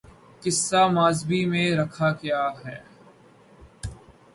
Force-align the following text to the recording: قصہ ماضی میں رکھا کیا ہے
قصہ 0.43 0.81
ماضی 0.87 1.41
میں 1.45 1.67
رکھا 1.75 2.11
کیا 2.21 2.43
ہے 2.65 2.77